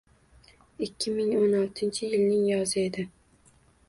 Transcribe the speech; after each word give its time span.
Ikki 0.85 1.09
ming 1.17 1.35
o'n 1.39 1.53
oltinchi 1.57 2.01
yilning 2.13 2.47
yozi 2.53 2.81
edi... 2.85 3.05